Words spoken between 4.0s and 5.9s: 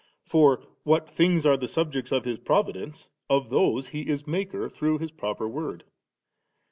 is Maker through His proper Word.